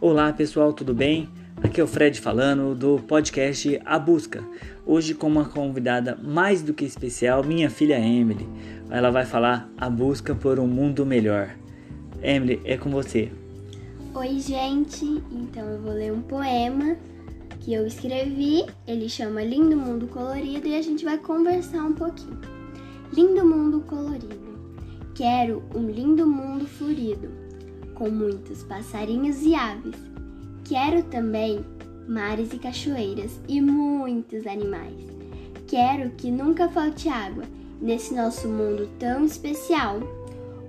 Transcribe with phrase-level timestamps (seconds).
[0.00, 1.28] Olá pessoal, tudo bem?
[1.60, 4.44] Aqui é o Fred falando do podcast A Busca.
[4.86, 8.48] Hoje com uma convidada mais do que especial, minha filha Emily.
[8.88, 11.50] Ela vai falar A Busca por um Mundo Melhor.
[12.22, 13.32] Emily, é com você.
[14.14, 15.04] Oi, gente.
[15.32, 16.96] Então eu vou ler um poema
[17.58, 18.66] que eu escrevi.
[18.86, 22.38] Ele chama Lindo Mundo Colorido e a gente vai conversar um pouquinho.
[23.12, 24.48] Lindo mundo colorido.
[25.16, 27.47] Quero um lindo mundo florido,
[27.98, 29.96] com muitos passarinhos e aves.
[30.64, 31.64] Quero também
[32.06, 34.94] mares e cachoeiras e muitos animais.
[35.66, 37.42] Quero que nunca falte água
[37.82, 39.98] nesse nosso mundo tão especial.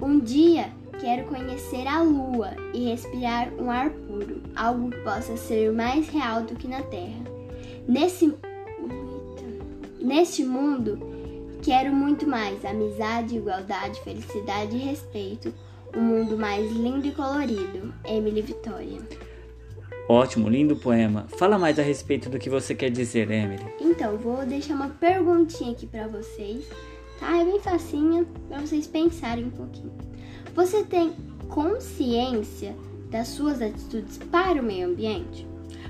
[0.00, 0.70] Um dia
[1.00, 6.42] quero conhecer a lua e respirar um ar puro, algo que possa ser mais real
[6.42, 7.24] do que na Terra.
[7.88, 8.32] Nesse,
[10.00, 11.16] neste mundo,
[11.66, 15.52] Quero muito mais amizade, igualdade, felicidade e respeito.
[15.96, 17.94] Um mundo mais lindo e colorido.
[18.04, 19.00] Emily Vitória.
[20.08, 21.26] Ótimo, lindo poema.
[21.38, 23.64] Fala mais a respeito do que você quer dizer, Emily.
[23.80, 26.64] Então, vou deixar uma perguntinha aqui para vocês,
[27.18, 27.38] tá?
[27.38, 29.92] É bem facinha para vocês pensarem um pouquinho.
[30.54, 31.12] Você tem
[31.48, 32.76] consciência
[33.10, 35.46] das suas atitudes para o meio ambiente?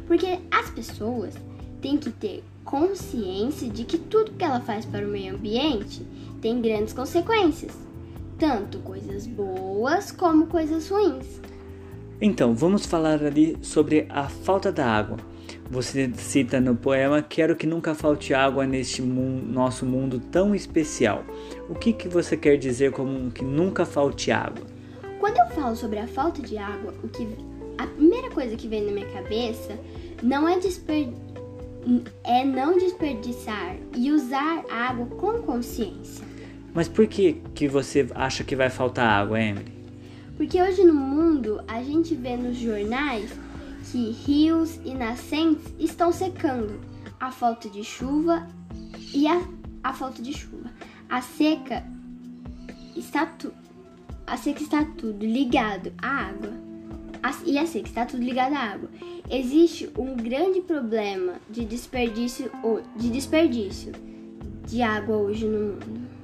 [0.07, 1.35] Porque as pessoas
[1.83, 6.07] têm que ter consciência de que tudo que ela faz para o meio ambiente
[6.41, 7.73] tem grandes consequências,
[8.39, 11.41] tanto coisas boas como coisas ruins.
[12.21, 15.19] Então, vamos falar ali sobre a falta da água.
[15.71, 21.25] Você cita no poema: Quero que nunca falte água neste mundo, nosso mundo tão especial.
[21.69, 24.65] O que, que você quer dizer como que nunca falte água?
[25.21, 27.29] Quando eu falo sobre a falta de água, o que
[27.79, 29.79] a primeira coisa que vem na minha cabeça
[30.23, 31.27] não é desperdício
[32.25, 36.25] é não desperdiçar e usar água com consciência.
[36.77, 39.73] Mas por que, que você acha que vai faltar água, Emily?
[40.37, 43.33] Porque hoje no mundo a gente vê nos jornais
[43.91, 46.79] que rios e nascentes estão secando.
[47.19, 48.47] A falta de chuva
[49.15, 49.41] e a,
[49.83, 50.71] a falta de chuva.
[51.09, 51.83] A seca
[52.95, 53.55] está tu,
[54.27, 56.53] a seca está tudo ligado à água.
[57.23, 58.91] A, e a seca está tudo ligado à água.
[59.31, 62.51] Existe um grande problema de desperdício,
[62.95, 63.93] de desperdício
[64.67, 66.16] de água hoje no mundo.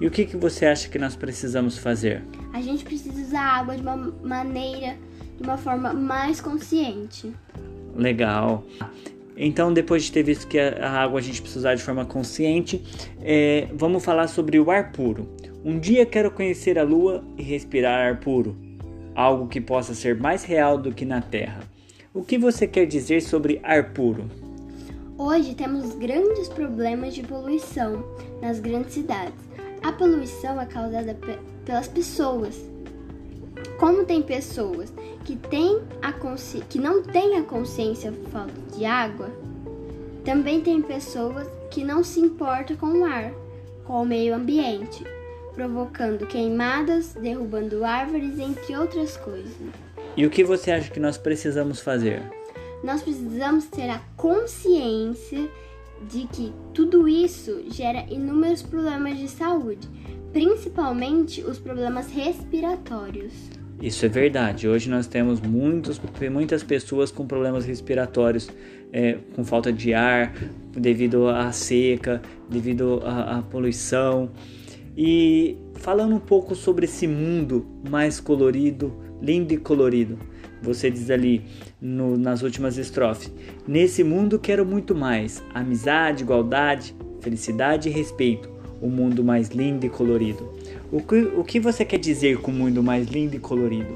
[0.00, 2.22] E o que, que você acha que nós precisamos fazer?
[2.52, 4.96] A gente precisa usar a água de uma maneira,
[5.38, 7.32] de uma forma mais consciente.
[7.94, 8.62] Legal.
[9.36, 12.82] Então, depois de ter visto que a água a gente precisa usar de forma consciente,
[13.22, 15.28] é, vamos falar sobre o ar puro.
[15.64, 18.56] Um dia quero conhecer a lua e respirar ar puro,
[19.14, 21.60] algo que possa ser mais real do que na Terra.
[22.12, 24.24] O que você quer dizer sobre ar puro?
[25.18, 28.04] Hoje temos grandes problemas de poluição
[28.40, 29.46] nas grandes cidades.
[29.82, 31.16] A poluição é causada
[31.64, 32.64] pelas pessoas.
[33.78, 34.92] Como tem pessoas
[35.24, 36.12] que, têm a
[36.68, 39.30] que não têm a consciência da falta de água,
[40.24, 43.32] também tem pessoas que não se importam com o ar,
[43.84, 45.04] com o meio ambiente,
[45.54, 49.52] provocando queimadas, derrubando árvores, entre outras coisas.
[50.16, 52.22] E o que você acha que nós precisamos fazer?
[52.82, 55.48] Nós precisamos ter a consciência
[56.08, 59.88] de que tudo isso gera inúmeros problemas de saúde,
[60.32, 63.32] principalmente os problemas respiratórios.
[63.80, 64.66] Isso é verdade.
[64.66, 66.00] Hoje nós temos muitos,
[66.32, 68.48] muitas pessoas com problemas respiratórios,
[68.92, 70.34] é, com falta de ar,
[70.72, 74.30] devido à seca, devido à, à poluição.
[74.96, 80.18] E falando um pouco sobre esse mundo mais colorido, lindo e colorido.
[80.62, 81.44] Você diz ali
[81.80, 83.32] no, nas últimas estrofes:
[83.66, 88.54] Nesse mundo quero muito mais amizade, igualdade, felicidade e respeito.
[88.80, 90.52] O mundo mais lindo e colorido.
[90.92, 93.92] O que, o que você quer dizer com o mundo mais lindo e colorido?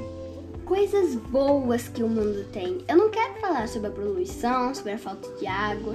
[0.64, 2.78] Coisas boas que o mundo tem.
[2.88, 5.94] Eu não quero falar sobre a poluição, sobre a falta de água.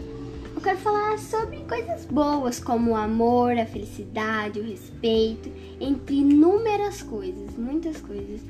[0.55, 5.49] Eu quero falar sobre coisas boas como o amor, a felicidade, o respeito,
[5.81, 8.41] entre inúmeras coisas, muitas coisas.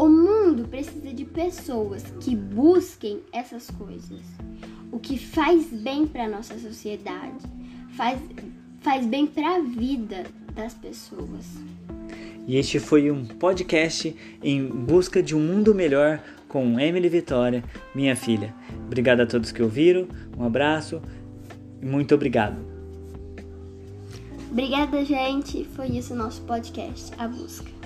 [0.00, 4.22] O mundo precisa de pessoas que busquem essas coisas.
[4.90, 7.44] O que faz bem para nossa sociedade,
[7.94, 8.18] faz,
[8.80, 10.24] faz bem para a vida
[10.54, 11.44] das pessoas.
[12.48, 16.18] E este foi um podcast em busca de um mundo melhor
[16.48, 17.62] com Emily Vitória,
[17.94, 18.54] minha filha.
[18.86, 21.02] Obrigado a todos que ouviram, um abraço
[21.82, 22.56] e muito obrigado.
[24.50, 25.62] Obrigada, gente.
[25.76, 27.79] Foi isso o nosso podcast, A Busca.